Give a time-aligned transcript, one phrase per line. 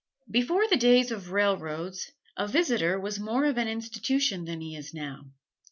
[0.31, 4.95] Before the days of railroads, a "visitor" was more of an institution than he is
[4.95, 5.25] now.